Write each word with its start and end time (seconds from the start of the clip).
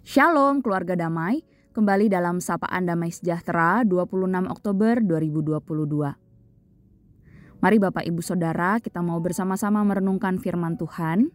Shalom 0.00 0.64
keluarga 0.64 0.96
damai, 0.96 1.44
kembali 1.76 2.08
dalam 2.08 2.40
Sapaan 2.40 2.88
Damai 2.88 3.12
Sejahtera 3.12 3.84
26 3.84 4.48
Oktober 4.48 4.96
2022. 4.96 7.60
Mari 7.60 7.76
Bapak 7.76 8.08
Ibu 8.08 8.24
Saudara 8.24 8.80
kita 8.80 9.04
mau 9.04 9.20
bersama-sama 9.20 9.84
merenungkan 9.84 10.40
firman 10.40 10.80
Tuhan. 10.80 11.28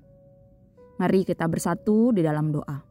Mari 0.97 1.29
kita 1.29 1.45
bersatu 1.45 2.09
di 2.09 2.25
dalam 2.25 2.49
doa. 2.49 2.81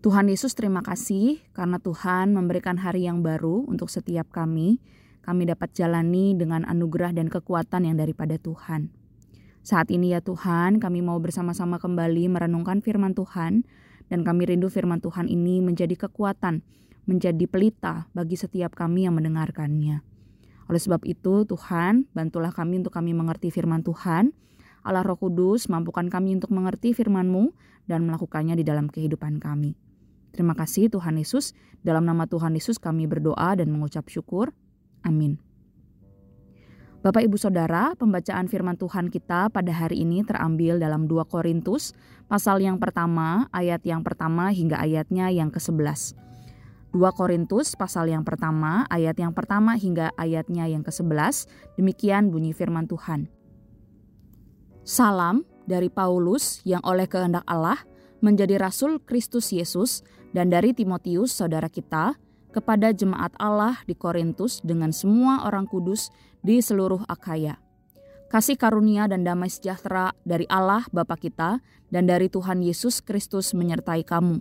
Tuhan 0.00 0.32
Yesus 0.32 0.56
terima 0.56 0.80
kasih 0.80 1.44
karena 1.52 1.76
Tuhan 1.76 2.32
memberikan 2.32 2.80
hari 2.80 3.04
yang 3.04 3.20
baru 3.20 3.68
untuk 3.68 3.92
setiap 3.92 4.32
kami. 4.32 4.80
Kami 5.20 5.44
dapat 5.44 5.76
jalani 5.76 6.32
dengan 6.32 6.64
anugerah 6.64 7.12
dan 7.12 7.28
kekuatan 7.28 7.84
yang 7.84 8.00
daripada 8.00 8.40
Tuhan. 8.40 9.03
Saat 9.64 9.88
ini 9.88 10.12
ya 10.12 10.20
Tuhan, 10.20 10.76
kami 10.76 11.00
mau 11.00 11.16
bersama-sama 11.16 11.80
kembali 11.80 12.28
merenungkan 12.28 12.84
firman 12.84 13.16
Tuhan 13.16 13.64
dan 14.12 14.20
kami 14.20 14.44
rindu 14.44 14.68
firman 14.68 15.00
Tuhan 15.00 15.24
ini 15.24 15.64
menjadi 15.64 15.96
kekuatan, 16.04 16.60
menjadi 17.08 17.48
pelita 17.48 18.12
bagi 18.12 18.36
setiap 18.36 18.76
kami 18.76 19.08
yang 19.08 19.16
mendengarkannya. 19.16 20.04
Oleh 20.68 20.80
sebab 20.80 21.08
itu, 21.08 21.48
Tuhan, 21.48 22.12
bantulah 22.12 22.52
kami 22.52 22.84
untuk 22.84 22.92
kami 22.92 23.16
mengerti 23.16 23.48
firman 23.48 23.80
Tuhan. 23.80 24.36
Allah 24.84 25.00
Roh 25.00 25.16
Kudus, 25.16 25.72
mampukan 25.72 26.12
kami 26.12 26.36
untuk 26.36 26.52
mengerti 26.52 26.92
firman-Mu 26.92 27.56
dan 27.88 28.04
melakukannya 28.04 28.60
di 28.60 28.68
dalam 28.68 28.92
kehidupan 28.92 29.40
kami. 29.40 29.80
Terima 30.36 30.52
kasih 30.52 30.92
Tuhan 30.92 31.16
Yesus. 31.16 31.56
Dalam 31.80 32.04
nama 32.04 32.28
Tuhan 32.28 32.52
Yesus 32.52 32.76
kami 32.76 33.08
berdoa 33.08 33.56
dan 33.56 33.72
mengucap 33.72 34.12
syukur. 34.12 34.52
Amin. 35.00 35.53
Bapak 37.04 37.20
Ibu 37.20 37.36
Saudara, 37.36 37.92
pembacaan 38.00 38.48
firman 38.48 38.80
Tuhan 38.80 39.12
kita 39.12 39.52
pada 39.52 39.68
hari 39.76 40.08
ini 40.08 40.24
terambil 40.24 40.80
dalam 40.80 41.04
2 41.04 41.28
Korintus 41.28 41.92
pasal 42.32 42.64
yang 42.64 42.80
pertama, 42.80 43.44
ayat 43.52 43.84
yang 43.84 44.00
pertama 44.00 44.48
hingga 44.48 44.80
ayatnya 44.80 45.28
yang 45.28 45.52
ke-11. 45.52 46.16
2 46.96 47.04
Korintus 47.12 47.76
pasal 47.76 48.08
yang 48.08 48.24
pertama, 48.24 48.88
ayat 48.88 49.20
yang 49.20 49.36
pertama 49.36 49.76
hingga 49.76 50.16
ayatnya 50.16 50.64
yang 50.64 50.80
ke-11, 50.80 51.44
demikian 51.76 52.32
bunyi 52.32 52.56
firman 52.56 52.88
Tuhan. 52.88 53.28
Salam 54.80 55.44
dari 55.68 55.92
Paulus 55.92 56.64
yang 56.64 56.80
oleh 56.88 57.04
kehendak 57.04 57.44
Allah 57.44 57.84
menjadi 58.24 58.56
rasul 58.56 58.96
Kristus 59.04 59.52
Yesus 59.52 60.00
dan 60.32 60.48
dari 60.48 60.72
Timotius 60.72 61.36
saudara 61.36 61.68
kita 61.68 62.16
kepada 62.54 62.94
jemaat 62.94 63.34
Allah 63.42 63.82
di 63.90 63.98
Korintus 63.98 64.62
dengan 64.62 64.94
semua 64.94 65.42
orang 65.42 65.66
kudus 65.66 66.14
di 66.46 66.62
seluruh 66.62 67.02
Akaya. 67.10 67.58
Kasih 68.30 68.54
karunia 68.54 69.10
dan 69.10 69.26
damai 69.26 69.50
sejahtera 69.50 70.14
dari 70.22 70.46
Allah 70.46 70.86
Bapa 70.94 71.18
kita 71.18 71.58
dan 71.90 72.06
dari 72.06 72.30
Tuhan 72.30 72.62
Yesus 72.62 73.02
Kristus 73.02 73.50
menyertai 73.58 74.06
kamu. 74.06 74.38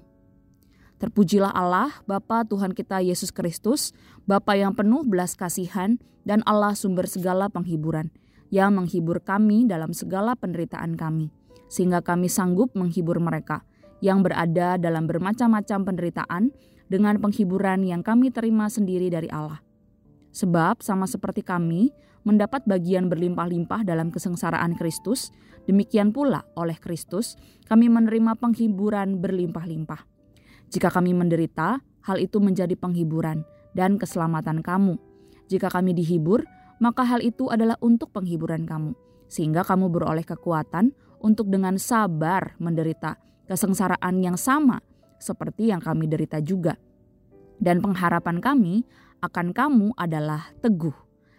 Terpujilah 1.02 1.52
Allah, 1.52 1.92
Bapa 2.08 2.48
Tuhan 2.48 2.72
kita 2.72 3.04
Yesus 3.04 3.34
Kristus, 3.34 3.92
Bapa 4.24 4.56
yang 4.56 4.72
penuh 4.72 5.04
belas 5.04 5.36
kasihan 5.36 6.00
dan 6.24 6.40
Allah 6.48 6.78
sumber 6.80 7.10
segala 7.12 7.52
penghiburan, 7.52 8.08
yang 8.54 8.78
menghibur 8.78 9.20
kami 9.20 9.68
dalam 9.68 9.92
segala 9.92 10.38
penderitaan 10.40 10.96
kami, 10.96 11.28
sehingga 11.68 12.00
kami 12.00 12.32
sanggup 12.32 12.72
menghibur 12.78 13.20
mereka 13.20 13.68
yang 14.00 14.24
berada 14.24 14.80
dalam 14.80 15.04
bermacam-macam 15.08 15.80
penderitaan 15.84 16.44
dengan 16.88 17.20
penghiburan 17.20 17.84
yang 17.84 18.02
kami 18.02 18.30
terima 18.30 18.68
sendiri 18.68 19.08
dari 19.12 19.30
Allah. 19.32 19.62
Sebab 20.34 20.82
sama 20.82 21.06
seperti 21.06 21.46
kami 21.46 21.94
mendapat 22.24 22.64
bagian 22.66 23.12
berlimpah-limpah 23.12 23.84
dalam 23.86 24.10
kesengsaraan 24.10 24.74
Kristus, 24.80 25.30
demikian 25.70 26.10
pula 26.16 26.48
oleh 26.58 26.80
Kristus 26.80 27.36
kami 27.68 27.92
menerima 27.92 28.40
penghiburan 28.40 29.20
berlimpah-limpah. 29.20 30.02
Jika 30.74 30.90
kami 30.90 31.14
menderita, 31.14 31.84
hal 32.10 32.18
itu 32.18 32.42
menjadi 32.42 32.74
penghiburan 32.74 33.46
dan 33.78 34.02
keselamatan 34.02 34.66
kamu. 34.66 34.98
Jika 35.52 35.70
kami 35.70 35.94
dihibur, 35.94 36.42
maka 36.82 37.06
hal 37.06 37.22
itu 37.22 37.54
adalah 37.54 37.78
untuk 37.84 38.10
penghiburan 38.10 38.66
kamu, 38.66 38.98
sehingga 39.30 39.62
kamu 39.62 39.94
beroleh 39.94 40.26
kekuatan 40.26 40.96
untuk 41.22 41.48
dengan 41.54 41.78
sabar 41.78 42.58
menderita 42.58 43.22
kesengsaraan 43.46 44.18
yang 44.24 44.40
sama 44.40 44.82
seperti 45.24 45.72
yang 45.72 45.80
kami 45.80 46.12
derita 46.12 46.44
juga. 46.44 46.76
Dan 47.56 47.80
pengharapan 47.80 48.44
kami 48.44 48.84
akan 49.24 49.56
kamu 49.56 49.88
adalah 49.96 50.52
teguh, 50.60 50.96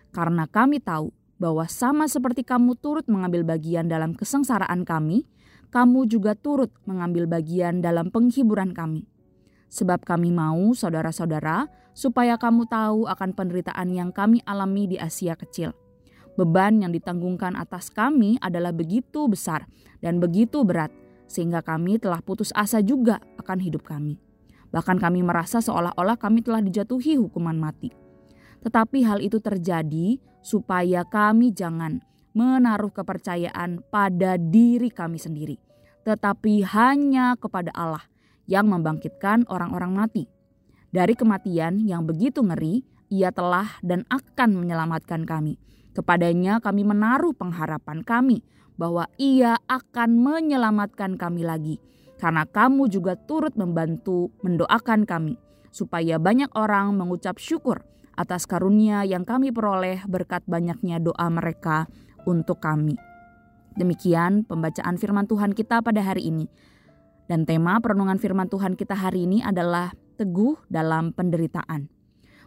karena 0.08 0.48
kami 0.48 0.80
tahu 0.80 1.12
bahwa 1.36 1.68
sama 1.68 2.08
seperti 2.08 2.40
kamu 2.40 2.80
turut 2.80 3.04
mengambil 3.04 3.44
bagian 3.44 3.84
dalam 3.84 4.16
kesengsaraan 4.16 4.88
kami, 4.88 5.28
kamu 5.68 6.08
juga 6.08 6.32
turut 6.32 6.72
mengambil 6.88 7.28
bagian 7.28 7.84
dalam 7.84 8.08
penghiburan 8.08 8.72
kami. 8.72 9.04
Sebab 9.68 10.06
kami 10.06 10.30
mau, 10.30 10.70
saudara-saudara, 10.72 11.66
supaya 11.92 12.38
kamu 12.38 12.70
tahu 12.70 13.10
akan 13.10 13.34
penderitaan 13.34 13.90
yang 13.90 14.14
kami 14.14 14.38
alami 14.46 14.86
di 14.86 14.96
Asia 14.96 15.34
Kecil. 15.34 15.74
Beban 16.38 16.82
yang 16.82 16.94
ditanggungkan 16.94 17.58
atas 17.58 17.90
kami 17.90 18.38
adalah 18.38 18.70
begitu 18.70 19.26
besar 19.26 19.66
dan 19.98 20.22
begitu 20.22 20.62
berat, 20.62 20.94
sehingga 21.26 21.64
kami 21.64 21.98
telah 21.98 22.20
putus 22.20 22.52
asa 22.52 22.80
juga 22.84 23.20
akan 23.40 23.58
hidup 23.60 23.84
kami. 23.86 24.20
Bahkan 24.74 24.98
kami 24.98 25.22
merasa 25.22 25.62
seolah-olah 25.62 26.18
kami 26.18 26.42
telah 26.42 26.58
dijatuhi 26.58 27.14
hukuman 27.18 27.54
mati. 27.54 27.94
Tetapi 28.64 29.06
hal 29.06 29.22
itu 29.22 29.38
terjadi 29.38 30.18
supaya 30.42 31.06
kami 31.06 31.54
jangan 31.54 32.02
menaruh 32.34 32.90
kepercayaan 32.90 33.80
pada 33.88 34.34
diri 34.34 34.90
kami 34.90 35.22
sendiri, 35.22 35.56
tetapi 36.02 36.66
hanya 36.66 37.38
kepada 37.38 37.70
Allah 37.70 38.02
yang 38.50 38.66
membangkitkan 38.66 39.46
orang-orang 39.46 39.94
mati. 39.94 40.24
Dari 40.90 41.14
kematian 41.14 41.86
yang 41.86 42.02
begitu 42.02 42.42
ngeri, 42.42 42.82
ia 43.10 43.30
telah 43.30 43.78
dan 43.86 44.02
akan 44.10 44.58
menyelamatkan 44.58 45.22
kami. 45.22 45.58
Kepadanya 45.94 46.58
kami 46.58 46.82
menaruh 46.82 47.30
pengharapan 47.38 48.02
kami 48.02 48.42
bahwa 48.74 49.06
Ia 49.16 49.58
akan 49.70 50.18
menyelamatkan 50.18 51.16
kami 51.18 51.46
lagi, 51.46 51.78
karena 52.18 52.46
kamu 52.46 52.90
juga 52.90 53.14
turut 53.14 53.54
membantu 53.54 54.30
mendoakan 54.42 55.06
kami, 55.06 55.38
supaya 55.74 56.18
banyak 56.18 56.50
orang 56.54 56.94
mengucap 56.94 57.38
syukur 57.38 57.82
atas 58.14 58.46
karunia 58.46 59.02
yang 59.02 59.26
kami 59.26 59.50
peroleh 59.50 60.02
berkat 60.06 60.46
banyaknya 60.46 61.02
doa 61.02 61.26
mereka 61.30 61.90
untuk 62.26 62.62
kami. 62.62 62.94
Demikian 63.74 64.46
pembacaan 64.46 64.94
firman 64.94 65.26
Tuhan 65.26 65.50
kita 65.50 65.82
pada 65.82 65.98
hari 65.98 66.30
ini. 66.30 66.46
Dan 67.26 67.42
tema 67.42 67.80
perenungan 67.82 68.20
firman 68.22 68.46
Tuhan 68.46 68.78
kita 68.78 68.94
hari 68.94 69.26
ini 69.26 69.42
adalah 69.42 69.90
teguh 70.14 70.54
dalam 70.70 71.10
penderitaan. 71.10 71.90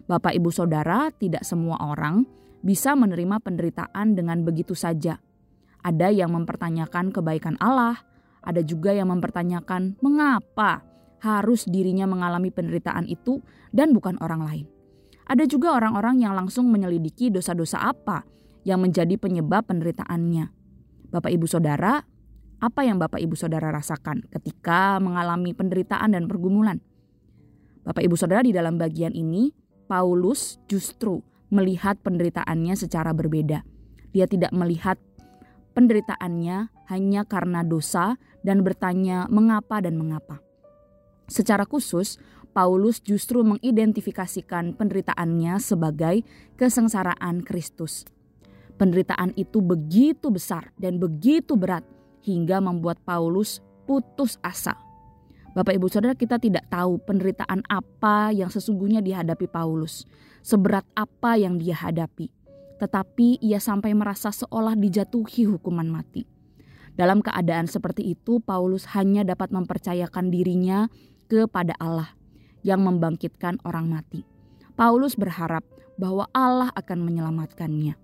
Bapak, 0.08 0.32
ibu, 0.32 0.48
saudara, 0.56 1.12
tidak 1.12 1.44
semua 1.44 1.84
orang 1.84 2.24
bisa 2.64 2.96
menerima 2.96 3.44
penderitaan 3.44 4.16
dengan 4.16 4.48
begitu 4.48 4.72
saja. 4.72 5.20
Ada 5.86 6.12
yang 6.12 6.34
mempertanyakan 6.34 7.14
kebaikan 7.14 7.56
Allah, 7.62 8.02
ada 8.44 8.64
juga 8.64 8.96
yang 8.96 9.12
mempertanyakan 9.12 10.00
mengapa 10.00 10.84
harus 11.22 11.66
dirinya 11.66 12.06
mengalami 12.06 12.54
penderitaan 12.54 13.10
itu 13.10 13.42
dan 13.74 13.92
bukan 13.92 14.16
orang 14.22 14.42
lain. 14.46 14.66
Ada 15.28 15.44
juga 15.44 15.76
orang-orang 15.76 16.24
yang 16.24 16.32
langsung 16.38 16.72
menyelidiki 16.72 17.28
dosa-dosa 17.28 17.84
apa 17.84 18.24
yang 18.64 18.80
menjadi 18.80 19.20
penyebab 19.20 19.68
penderitaannya. 19.68 20.48
Bapak 21.12 21.32
Ibu 21.32 21.48
Saudara, 21.48 22.00
apa 22.64 22.82
yang 22.88 22.96
Bapak 22.98 23.20
Ibu 23.20 23.36
Saudara 23.36 23.72
rasakan 23.72 24.24
ketika 24.32 24.98
mengalami 25.04 25.52
penderitaan 25.52 26.16
dan 26.16 26.32
pergumulan? 26.32 26.80
Bapak 27.84 28.04
Ibu 28.04 28.16
Saudara 28.16 28.44
di 28.44 28.56
dalam 28.56 28.80
bagian 28.80 29.12
ini, 29.16 29.52
Paulus 29.88 30.60
justru 30.68 31.24
melihat 31.48 31.96
penderitaannya 32.04 32.76
secara 32.76 33.16
berbeda. 33.16 33.64
Dia 34.12 34.28
tidak 34.28 34.52
melihat 34.52 35.00
penderitaannya 35.78 36.74
hanya 36.90 37.22
karena 37.30 37.62
dosa 37.62 38.18
dan 38.42 38.66
bertanya 38.66 39.30
mengapa 39.30 39.78
dan 39.78 39.94
mengapa. 39.94 40.42
Secara 41.30 41.70
khusus, 41.70 42.18
Paulus 42.50 42.98
justru 43.06 43.46
mengidentifikasikan 43.46 44.74
penderitaannya 44.74 45.62
sebagai 45.62 46.26
kesengsaraan 46.58 47.46
Kristus. 47.46 48.10
Penderitaan 48.82 49.38
itu 49.38 49.62
begitu 49.62 50.34
besar 50.34 50.74
dan 50.82 50.98
begitu 50.98 51.54
berat 51.54 51.86
hingga 52.26 52.58
membuat 52.58 52.98
Paulus 53.06 53.62
putus 53.86 54.42
asa. 54.42 54.74
Bapak 55.54 55.78
Ibu 55.78 55.94
Saudara 55.94 56.18
kita 56.18 56.42
tidak 56.42 56.66
tahu 56.74 56.98
penderitaan 57.06 57.62
apa 57.70 58.34
yang 58.34 58.50
sesungguhnya 58.50 59.02
dihadapi 59.06 59.46
Paulus, 59.46 60.10
seberat 60.42 60.86
apa 60.98 61.38
yang 61.38 61.62
dia 61.62 61.78
hadapi 61.78 62.37
tetapi 62.78 63.42
ia 63.42 63.58
sampai 63.58 63.94
merasa 63.98 64.30
seolah 64.30 64.78
dijatuhi 64.78 65.50
hukuman 65.50 65.90
mati. 65.90 66.26
Dalam 66.98 67.22
keadaan 67.22 67.70
seperti 67.70 68.18
itu, 68.18 68.42
Paulus 68.42 68.90
hanya 68.98 69.22
dapat 69.22 69.54
mempercayakan 69.54 70.34
dirinya 70.34 70.90
kepada 71.30 71.78
Allah 71.78 72.18
yang 72.66 72.82
membangkitkan 72.82 73.62
orang 73.62 73.86
mati. 73.94 74.26
Paulus 74.74 75.14
berharap 75.14 75.62
bahwa 76.02 76.26
Allah 76.34 76.74
akan 76.74 77.06
menyelamatkannya. 77.06 77.98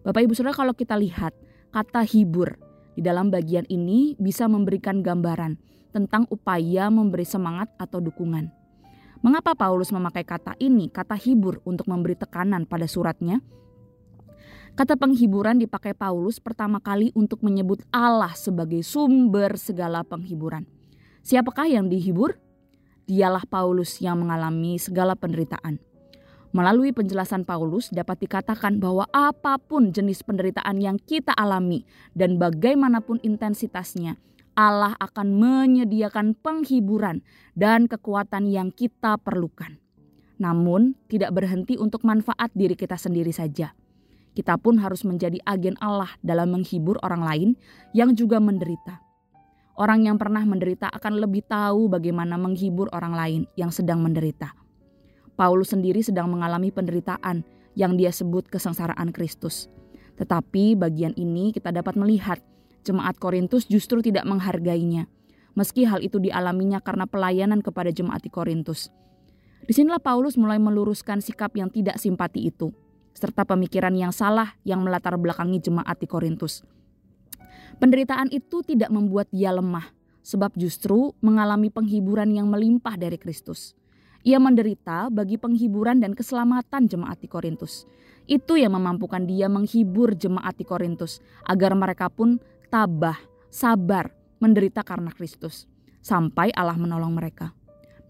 Bapak 0.00 0.20
Ibu 0.24 0.32
Saudara, 0.32 0.56
kalau 0.56 0.72
kita 0.72 0.96
lihat 0.96 1.36
kata 1.72 2.04
hibur 2.04 2.56
di 2.96 3.04
dalam 3.04 3.28
bagian 3.28 3.68
ini 3.68 4.16
bisa 4.16 4.48
memberikan 4.48 5.04
gambaran 5.04 5.60
tentang 5.92 6.24
upaya 6.32 6.88
memberi 6.88 7.28
semangat 7.28 7.68
atau 7.76 8.00
dukungan. 8.00 8.48
Mengapa 9.20 9.52
Paulus 9.52 9.92
memakai 9.92 10.24
kata 10.24 10.56
ini, 10.56 10.88
kata 10.88 11.12
hibur, 11.12 11.60
untuk 11.68 11.84
memberi 11.92 12.16
tekanan 12.16 12.64
pada 12.64 12.88
suratnya? 12.88 13.44
Kata 14.80 14.96
penghiburan 14.96 15.60
dipakai 15.60 15.92
Paulus 15.92 16.40
pertama 16.40 16.80
kali 16.80 17.12
untuk 17.12 17.44
menyebut 17.44 17.84
Allah 17.92 18.32
sebagai 18.32 18.80
sumber 18.80 19.60
segala 19.60 20.00
penghiburan. 20.00 20.64
Siapakah 21.20 21.68
yang 21.68 21.92
dihibur? 21.92 22.40
Dialah 23.04 23.44
Paulus 23.44 24.00
yang 24.00 24.24
mengalami 24.24 24.80
segala 24.80 25.12
penderitaan. 25.12 25.76
Melalui 26.56 26.96
penjelasan 26.96 27.44
Paulus 27.44 27.92
dapat 27.92 28.24
dikatakan 28.24 28.80
bahwa 28.80 29.04
apa 29.12 29.60
pun 29.60 29.92
jenis 29.92 30.24
penderitaan 30.24 30.80
yang 30.80 30.96
kita 30.96 31.36
alami 31.36 31.84
dan 32.16 32.40
bagaimanapun 32.40 33.20
intensitasnya, 33.20 34.16
Allah 34.56 34.96
akan 34.96 35.28
menyediakan 35.36 36.40
penghiburan 36.40 37.20
dan 37.52 37.84
kekuatan 37.84 38.48
yang 38.48 38.72
kita 38.72 39.20
perlukan. 39.20 39.76
Namun, 40.40 40.96
tidak 41.12 41.36
berhenti 41.36 41.76
untuk 41.76 42.00
manfaat 42.00 42.48
diri 42.56 42.72
kita 42.72 42.96
sendiri 42.96 43.28
saja 43.28 43.76
kita 44.30 44.54
pun 44.56 44.78
harus 44.78 45.02
menjadi 45.02 45.42
agen 45.42 45.74
Allah 45.82 46.10
dalam 46.22 46.54
menghibur 46.54 47.02
orang 47.02 47.22
lain 47.26 47.48
yang 47.90 48.14
juga 48.14 48.38
menderita. 48.38 49.02
Orang 49.74 50.04
yang 50.04 50.20
pernah 50.20 50.44
menderita 50.44 50.92
akan 50.92 51.24
lebih 51.24 51.46
tahu 51.48 51.88
bagaimana 51.88 52.36
menghibur 52.36 52.92
orang 52.92 53.14
lain 53.16 53.40
yang 53.56 53.72
sedang 53.72 54.04
menderita. 54.04 54.52
Paulus 55.34 55.72
sendiri 55.72 56.04
sedang 56.04 56.28
mengalami 56.28 56.68
penderitaan 56.68 57.42
yang 57.72 57.96
dia 57.96 58.12
sebut 58.12 58.44
kesengsaraan 58.46 59.08
Kristus. 59.08 59.72
Tetapi 60.20 60.76
bagian 60.76 61.16
ini 61.16 61.48
kita 61.48 61.72
dapat 61.72 61.96
melihat 61.96 62.44
jemaat 62.84 63.16
Korintus 63.16 63.64
justru 63.64 64.04
tidak 64.04 64.28
menghargainya, 64.28 65.08
meski 65.56 65.88
hal 65.88 66.04
itu 66.04 66.20
dialaminya 66.20 66.84
karena 66.84 67.08
pelayanan 67.08 67.64
kepada 67.64 67.88
jemaat 67.88 68.20
di 68.20 68.28
Korintus. 68.28 68.92
Di 69.64 69.72
sinilah 69.72 70.02
Paulus 70.02 70.36
mulai 70.36 70.60
meluruskan 70.60 71.24
sikap 71.24 71.56
yang 71.56 71.72
tidak 71.72 71.96
simpati 71.96 72.52
itu 72.52 72.68
serta 73.14 73.44
pemikiran 73.44 73.92
yang 73.94 74.14
salah 74.14 74.54
yang 74.62 74.82
melatar 74.84 75.16
belakangi 75.18 75.60
jemaat 75.60 75.96
di 76.00 76.06
Korintus. 76.06 76.64
Penderitaan 77.80 78.28
itu 78.28 78.60
tidak 78.60 78.92
membuat 78.92 79.32
dia 79.32 79.54
lemah, 79.54 79.88
sebab 80.20 80.52
justru 80.54 81.16
mengalami 81.24 81.72
penghiburan 81.72 82.28
yang 82.30 82.46
melimpah 82.46 82.96
dari 83.00 83.16
Kristus. 83.16 83.72
Ia 84.20 84.36
menderita 84.36 85.08
bagi 85.08 85.40
penghiburan 85.40 85.96
dan 86.04 86.12
keselamatan 86.12 86.92
jemaat 86.92 87.24
di 87.24 87.28
Korintus. 87.30 87.88
Itu 88.28 88.60
yang 88.60 88.76
memampukan 88.76 89.24
dia 89.24 89.48
menghibur 89.48 90.12
jemaat 90.12 90.60
di 90.60 90.68
Korintus 90.68 91.24
agar 91.48 91.72
mereka 91.72 92.12
pun 92.12 92.36
tabah, 92.68 93.16
sabar, 93.48 94.12
menderita 94.38 94.84
karena 94.84 95.08
Kristus, 95.08 95.64
sampai 96.04 96.52
Allah 96.52 96.76
menolong 96.76 97.16
mereka. 97.16 97.56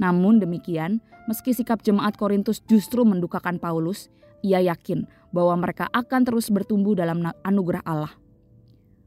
Namun 0.03 0.43
demikian, 0.43 0.99
meski 1.31 1.55
sikap 1.55 1.87
jemaat 1.87 2.19
Korintus 2.19 2.59
justru 2.67 3.07
mendukakan 3.07 3.63
Paulus, 3.63 4.11
ia 4.41 4.61
yakin 4.61 5.05
bahwa 5.31 5.55
mereka 5.63 5.87
akan 5.93 6.27
terus 6.27 6.51
bertumbuh 6.51 6.99
dalam 6.99 7.23
anugerah 7.47 7.83
Allah. 7.87 8.13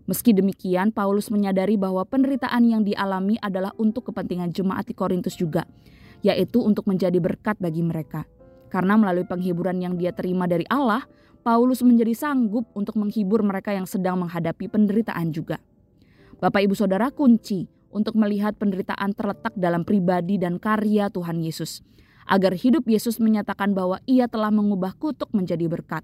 Meski 0.03 0.35
demikian, 0.35 0.91
Paulus 0.91 1.31
menyadari 1.31 1.79
bahwa 1.79 2.03
penderitaan 2.03 2.67
yang 2.67 2.83
dialami 2.83 3.39
adalah 3.39 3.71
untuk 3.79 4.11
kepentingan 4.11 4.51
jemaat 4.51 4.83
di 4.83 4.93
Korintus 4.95 5.39
juga, 5.39 5.63
yaitu 6.19 6.59
untuk 6.59 6.83
menjadi 6.91 7.15
berkat 7.23 7.55
bagi 7.55 7.79
mereka. 7.79 8.27
Karena 8.67 8.99
melalui 8.99 9.23
penghiburan 9.23 9.79
yang 9.79 9.95
dia 9.95 10.11
terima 10.11 10.43
dari 10.43 10.67
Allah, 10.67 11.07
Paulus 11.39 11.79
menjadi 11.83 12.11
sanggup 12.15 12.67
untuk 12.75 12.99
menghibur 12.99 13.43
mereka 13.47 13.71
yang 13.71 13.87
sedang 13.87 14.19
menghadapi 14.19 14.67
penderitaan 14.67 15.31
juga. 15.31 15.59
Bapak 16.43 16.67
Ibu 16.67 16.75
Saudara 16.75 17.07
kunci 17.07 17.63
untuk 17.87 18.19
melihat 18.19 18.59
penderitaan 18.59 19.15
terletak 19.15 19.55
dalam 19.55 19.87
pribadi 19.87 20.35
dan 20.35 20.59
karya 20.59 21.07
Tuhan 21.07 21.39
Yesus 21.39 21.79
agar 22.27 22.55
hidup 22.55 22.87
Yesus 22.87 23.19
menyatakan 23.19 23.75
bahwa 23.75 23.99
ia 24.07 24.27
telah 24.27 24.49
mengubah 24.49 24.95
kutuk 24.95 25.31
menjadi 25.35 25.67
berkat. 25.67 26.03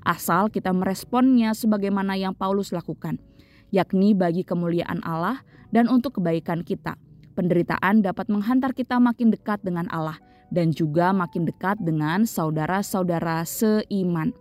Asal 0.00 0.48
kita 0.48 0.72
meresponnya 0.72 1.52
sebagaimana 1.52 2.16
yang 2.16 2.32
Paulus 2.32 2.72
lakukan, 2.72 3.20
yakni 3.68 4.16
bagi 4.16 4.42
kemuliaan 4.42 5.04
Allah 5.04 5.44
dan 5.70 5.86
untuk 5.86 6.18
kebaikan 6.18 6.64
kita. 6.64 6.96
Penderitaan 7.36 8.02
dapat 8.02 8.26
menghantar 8.28 8.74
kita 8.74 8.98
makin 8.98 9.30
dekat 9.30 9.62
dengan 9.62 9.86
Allah 9.92 10.18
dan 10.50 10.74
juga 10.74 11.14
makin 11.14 11.46
dekat 11.46 11.78
dengan 11.78 12.26
saudara-saudara 12.26 13.46
seiman. 13.46 14.34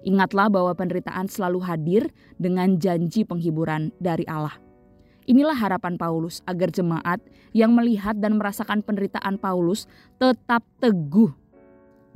Ingatlah 0.00 0.48
bahwa 0.48 0.72
penderitaan 0.72 1.28
selalu 1.28 1.60
hadir 1.60 2.02
dengan 2.40 2.80
janji 2.80 3.26
penghiburan 3.26 3.92
dari 4.00 4.24
Allah. 4.24 4.69
Inilah 5.30 5.54
harapan 5.54 5.94
Paulus 5.94 6.42
agar 6.42 6.74
jemaat 6.74 7.22
yang 7.54 7.70
melihat 7.70 8.18
dan 8.18 8.34
merasakan 8.34 8.82
penderitaan 8.82 9.38
Paulus 9.38 9.86
tetap 10.18 10.66
teguh 10.82 11.30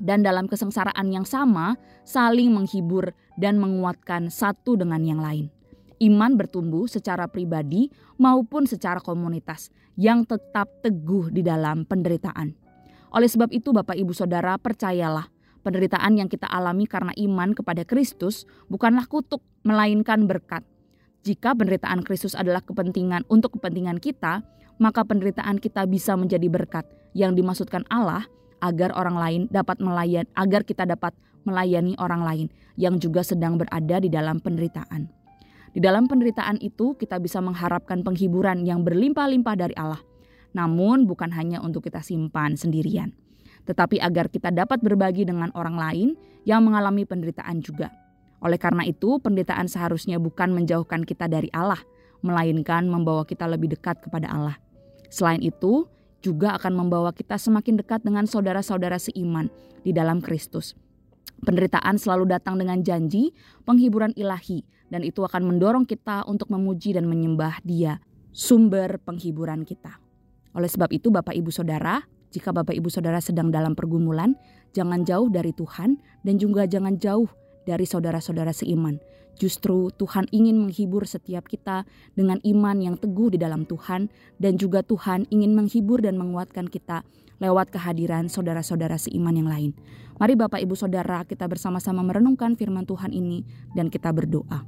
dan 0.02 0.26
dalam 0.26 0.50
kesengsaraan 0.50 1.14
yang 1.14 1.22
sama 1.22 1.78
saling 2.02 2.50
menghibur 2.50 3.14
dan 3.38 3.62
menguatkan 3.62 4.34
satu 4.34 4.74
dengan 4.74 4.98
yang 5.06 5.22
lain. 5.22 5.46
Iman 6.02 6.34
bertumbuh 6.34 6.90
secara 6.90 7.30
pribadi 7.30 7.86
maupun 8.18 8.66
secara 8.66 8.98
komunitas 8.98 9.70
yang 9.94 10.26
tetap 10.26 10.66
teguh 10.82 11.30
di 11.30 11.46
dalam 11.46 11.86
penderitaan. 11.86 12.50
Oleh 13.14 13.30
sebab 13.30 13.54
itu 13.54 13.70
Bapak 13.70 13.94
Ibu 13.94 14.10
Saudara 14.10 14.58
percayalah 14.58 15.30
penderitaan 15.62 16.18
yang 16.18 16.26
kita 16.26 16.50
alami 16.50 16.90
karena 16.90 17.14
iman 17.14 17.54
kepada 17.54 17.86
Kristus 17.86 18.42
bukanlah 18.66 19.06
kutuk 19.06 19.38
melainkan 19.62 20.26
berkat 20.26 20.66
jika 21.24 21.56
penderitaan 21.56 22.04
Kristus 22.04 22.36
adalah 22.36 22.60
kepentingan 22.60 23.24
untuk 23.32 23.56
kepentingan 23.56 23.96
kita, 23.96 24.44
maka 24.76 25.00
penderitaan 25.08 25.56
kita 25.56 25.88
bisa 25.88 26.20
menjadi 26.20 26.44
berkat 26.52 26.84
yang 27.16 27.32
dimaksudkan 27.32 27.88
Allah 27.88 28.28
agar 28.60 28.92
orang 28.92 29.16
lain 29.16 29.40
dapat 29.48 29.80
melayan 29.80 30.28
agar 30.36 30.68
kita 30.68 30.84
dapat 30.84 31.16
melayani 31.48 31.96
orang 31.96 32.20
lain 32.20 32.46
yang 32.76 33.00
juga 33.00 33.24
sedang 33.24 33.56
berada 33.56 34.04
di 34.04 34.12
dalam 34.12 34.36
penderitaan. 34.36 35.08
Di 35.72 35.80
dalam 35.80 36.04
penderitaan 36.06 36.60
itu 36.60 36.92
kita 36.92 37.16
bisa 37.16 37.40
mengharapkan 37.40 38.04
penghiburan 38.04 38.62
yang 38.68 38.84
berlimpah-limpah 38.84 39.56
dari 39.56 39.74
Allah. 39.80 40.04
Namun 40.52 41.08
bukan 41.08 41.32
hanya 41.32 41.64
untuk 41.64 41.88
kita 41.88 42.04
simpan 42.04 42.54
sendirian, 42.54 43.16
tetapi 43.64 43.96
agar 43.98 44.28
kita 44.28 44.52
dapat 44.52 44.78
berbagi 44.84 45.24
dengan 45.24 45.50
orang 45.56 45.74
lain 45.80 46.08
yang 46.44 46.62
mengalami 46.62 47.02
penderitaan 47.08 47.58
juga. 47.64 48.03
Oleh 48.44 48.60
karena 48.60 48.84
itu, 48.84 49.16
penderitaan 49.24 49.72
seharusnya 49.72 50.20
bukan 50.20 50.52
menjauhkan 50.52 51.08
kita 51.08 51.24
dari 51.32 51.48
Allah, 51.56 51.80
melainkan 52.20 52.84
membawa 52.84 53.24
kita 53.24 53.48
lebih 53.48 53.72
dekat 53.72 54.04
kepada 54.04 54.28
Allah. 54.28 54.60
Selain 55.08 55.40
itu, 55.40 55.88
juga 56.20 56.52
akan 56.60 56.76
membawa 56.76 57.12
kita 57.16 57.40
semakin 57.40 57.80
dekat 57.80 58.04
dengan 58.04 58.28
saudara-saudara 58.28 59.00
seiman 59.00 59.48
di 59.80 59.96
dalam 59.96 60.20
Kristus. 60.20 60.76
Penderitaan 61.44 61.96
selalu 61.96 62.28
datang 62.28 62.60
dengan 62.60 62.84
janji 62.84 63.32
penghiburan 63.64 64.12
ilahi, 64.12 64.64
dan 64.92 65.00
itu 65.04 65.24
akan 65.24 65.44
mendorong 65.48 65.88
kita 65.88 66.28
untuk 66.28 66.52
memuji 66.52 66.92
dan 66.92 67.08
menyembah 67.08 67.64
Dia, 67.64 68.00
sumber 68.28 69.00
penghiburan 69.00 69.64
kita. 69.64 70.00
Oleh 70.52 70.68
sebab 70.68 70.92
itu, 70.92 71.08
Bapak 71.08 71.32
Ibu 71.32 71.48
Saudara, 71.48 72.04
jika 72.28 72.52
Bapak 72.52 72.76
Ibu 72.76 72.92
Saudara 72.92 73.20
sedang 73.24 73.48
dalam 73.48 73.72
pergumulan, 73.72 74.36
jangan 74.76 75.04
jauh 75.04 75.28
dari 75.32 75.52
Tuhan 75.52 75.96
dan 76.24 76.34
juga 76.36 76.64
jangan 76.64 76.96
jauh 76.96 77.28
dari 77.64 77.84
saudara-saudara 77.88 78.52
seiman. 78.52 79.00
Justru 79.34 79.90
Tuhan 79.98 80.30
ingin 80.30 80.62
menghibur 80.62 81.02
setiap 81.10 81.50
kita 81.50 81.82
dengan 82.14 82.38
iman 82.46 82.78
yang 82.78 82.94
teguh 82.94 83.34
di 83.34 83.38
dalam 83.42 83.66
Tuhan 83.66 84.06
dan 84.38 84.54
juga 84.54 84.86
Tuhan 84.86 85.26
ingin 85.34 85.58
menghibur 85.58 85.98
dan 85.98 86.14
menguatkan 86.14 86.70
kita 86.70 87.02
lewat 87.42 87.74
kehadiran 87.74 88.30
saudara-saudara 88.30 88.94
seiman 88.94 89.34
yang 89.34 89.50
lain. 89.50 89.74
Mari 90.22 90.38
Bapak 90.38 90.62
Ibu 90.62 90.78
Saudara 90.78 91.26
kita 91.26 91.50
bersama-sama 91.50 92.06
merenungkan 92.06 92.54
firman 92.54 92.86
Tuhan 92.86 93.10
ini 93.10 93.42
dan 93.74 93.90
kita 93.90 94.14
berdoa. 94.14 94.62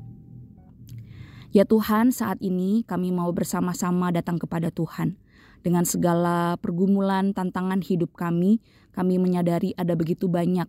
Ya 1.55 1.63
Tuhan, 1.63 2.11
saat 2.11 2.43
ini 2.43 2.83
kami 2.83 3.15
mau 3.15 3.31
bersama-sama 3.31 4.11
datang 4.11 4.37
kepada 4.37 4.75
Tuhan. 4.75 5.15
Dengan 5.63 5.87
segala 5.87 6.59
pergumulan, 6.59 7.33
tantangan 7.33 7.81
hidup 7.81 8.19
kami, 8.19 8.59
kami 8.93 9.17
menyadari 9.17 9.73
ada 9.79 9.95
begitu 9.95 10.27
banyak 10.27 10.67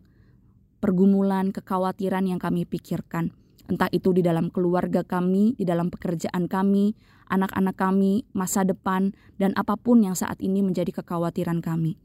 pergumulan, 0.79 1.51
kekhawatiran 1.51 2.25
yang 2.29 2.39
kami 2.41 2.63
pikirkan. 2.65 3.33
Entah 3.67 3.91
itu 3.91 4.15
di 4.15 4.23
dalam 4.23 4.47
keluarga 4.47 5.03
kami, 5.03 5.53
di 5.59 5.67
dalam 5.67 5.91
pekerjaan 5.91 6.47
kami, 6.47 6.95
anak-anak 7.27 7.75
kami, 7.75 8.23
masa 8.31 8.63
depan, 8.63 9.11
dan 9.35 9.51
apa 9.59 9.75
pun 9.75 9.99
yang 9.99 10.15
saat 10.15 10.39
ini 10.39 10.63
menjadi 10.63 11.03
kekhawatiran 11.03 11.59
kami. 11.59 11.99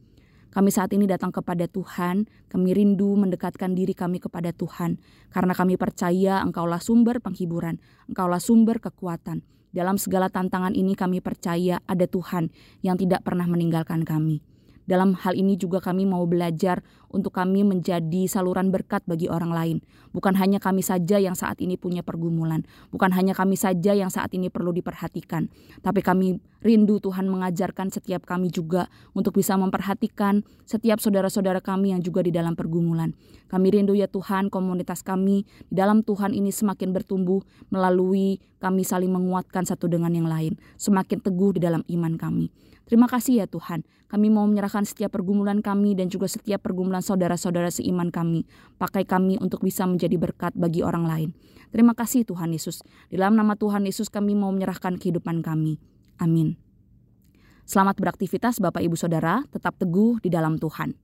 Kami 0.52 0.68
saat 0.68 0.92
ini 0.92 1.08
datang 1.08 1.32
kepada 1.32 1.64
Tuhan, 1.64 2.28
kami 2.52 2.76
rindu 2.76 3.16
mendekatkan 3.16 3.72
diri 3.72 3.96
kami 3.96 4.20
kepada 4.20 4.52
Tuhan, 4.52 5.00
karena 5.32 5.56
kami 5.56 5.80
percaya 5.80 6.44
Engkaulah 6.44 6.82
sumber 6.82 7.24
penghiburan, 7.24 7.80
Engkaulah 8.12 8.42
sumber 8.42 8.76
kekuatan. 8.76 9.40
Dalam 9.72 9.96
segala 9.96 10.28
tantangan 10.28 10.76
ini 10.76 10.92
kami 10.92 11.24
percaya 11.24 11.80
ada 11.88 12.04
Tuhan 12.04 12.52
yang 12.84 13.00
tidak 13.00 13.24
pernah 13.24 13.48
meninggalkan 13.48 14.04
kami. 14.04 14.44
Dalam 14.84 15.14
hal 15.14 15.38
ini 15.38 15.54
juga 15.54 15.78
kami 15.78 16.04
mau 16.04 16.26
belajar 16.26 16.82
untuk 17.12 17.34
kami 17.34 17.62
menjadi 17.62 18.26
saluran 18.26 18.74
berkat 18.74 19.02
bagi 19.06 19.30
orang 19.30 19.52
lain. 19.54 19.76
Bukan 20.10 20.34
hanya 20.36 20.58
kami 20.58 20.82
saja 20.82 21.16
yang 21.22 21.38
saat 21.38 21.62
ini 21.62 21.78
punya 21.80 22.04
pergumulan, 22.04 22.66
bukan 22.90 23.14
hanya 23.14 23.32
kami 23.32 23.54
saja 23.56 23.94
yang 23.96 24.12
saat 24.12 24.34
ini 24.36 24.52
perlu 24.52 24.74
diperhatikan, 24.74 25.48
tapi 25.80 26.04
kami 26.04 26.42
rindu 26.62 27.02
Tuhan 27.02 27.28
mengajarkan 27.28 27.90
setiap 27.90 28.24
kami 28.24 28.48
juga 28.48 28.88
untuk 29.12 29.36
bisa 29.36 29.58
memperhatikan 29.58 30.46
setiap 30.64 31.02
saudara-saudara 31.02 31.60
kami 31.60 31.92
yang 31.92 32.00
juga 32.00 32.22
di 32.22 32.30
dalam 32.30 32.54
pergumulan. 32.54 33.12
Kami 33.50 33.68
rindu 33.68 33.92
ya 33.92 34.08
Tuhan 34.08 34.48
komunitas 34.48 35.04
kami 35.04 35.44
di 35.68 35.74
dalam 35.76 36.00
Tuhan 36.06 36.32
ini 36.32 36.48
semakin 36.48 36.94
bertumbuh 36.94 37.44
melalui 37.68 38.40
kami 38.62 38.86
saling 38.86 39.10
menguatkan 39.10 39.66
satu 39.66 39.90
dengan 39.90 40.14
yang 40.14 40.30
lain, 40.30 40.56
semakin 40.78 41.18
teguh 41.20 41.58
di 41.58 41.60
dalam 41.60 41.82
iman 41.84 42.14
kami. 42.16 42.48
Terima 42.86 43.06
kasih 43.06 43.42
ya 43.42 43.46
Tuhan, 43.46 43.86
kami 44.12 44.28
mau 44.28 44.44
menyerahkan 44.44 44.84
setiap 44.84 45.16
pergumulan 45.16 45.64
kami 45.64 45.96
dan 45.96 46.12
juga 46.12 46.28
setiap 46.28 46.60
pergumulan 46.60 47.00
saudara-saudara 47.00 47.72
seiman 47.72 48.12
kami. 48.12 48.44
Pakai 48.76 49.08
kami 49.08 49.40
untuk 49.40 49.64
bisa 49.64 49.88
menjadi 49.88 50.20
berkat 50.20 50.52
bagi 50.52 50.84
orang 50.84 51.08
lain. 51.08 51.28
Terima 51.72 51.96
kasih 51.96 52.28
Tuhan 52.28 52.52
Yesus. 52.52 52.84
Dalam 53.08 53.32
nama 53.32 53.56
Tuhan 53.56 53.88
Yesus 53.88 54.12
kami 54.12 54.36
mau 54.36 54.52
menyerahkan 54.52 55.00
kehidupan 55.00 55.40
kami. 55.40 55.80
Amin. 56.20 56.56
Selamat 57.62 57.96
beraktivitas 57.96 58.60
Bapak 58.60 58.84
Ibu 58.84 58.98
Saudara, 58.98 59.46
tetap 59.48 59.78
teguh 59.80 60.18
di 60.20 60.28
dalam 60.28 60.58
Tuhan. 60.58 61.01